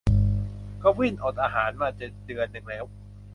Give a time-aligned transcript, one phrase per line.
[0.83, 2.83] กวิ้นอดอาหารมาจะเดือนนึงแล้ว